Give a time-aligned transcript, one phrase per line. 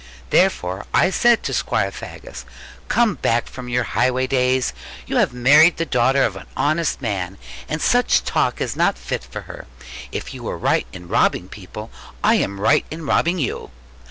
[0.31, 2.43] Therefore I said to Squire Faggus,
[2.87, 4.73] 'Come back from your highway days.
[5.05, 7.37] You have married the daughter of an honest man;
[7.69, 9.67] and such talk is not fit for her.
[10.11, 11.91] If you were right in robbing people,
[12.23, 13.69] I am right in robbing you.